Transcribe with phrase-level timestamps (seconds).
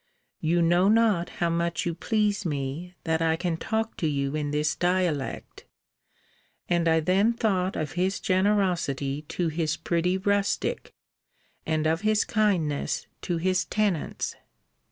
[0.39, 4.49] You know not how much you please me, that I can talk to you in
[4.49, 5.65] this dialect.
[6.67, 10.95] And I then thought of his generosity to his pretty rustic;
[11.67, 14.35] and of his kindness to his tenants.